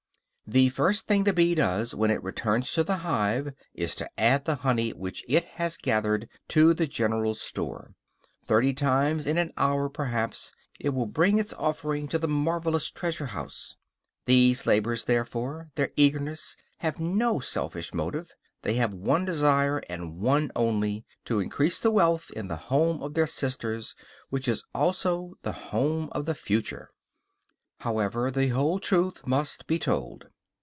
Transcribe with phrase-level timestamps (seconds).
[0.47, 4.43] The first thing the bee does when it returns to the hive is to add
[4.43, 7.93] the honey which it has gathered to the general store;
[8.43, 13.27] thirty times in an hour perhaps it will bring its offering to the marvelous treasure
[13.27, 13.77] house.
[14.25, 20.51] Their labors, therefore, their eagerness, have no selfish motive; they have one desire, and one
[20.53, 23.95] only, to increase the wealth in the home of their sisters,
[24.29, 26.89] which is also the home of the future.
[27.77, 30.25] However, the whole truth must be told.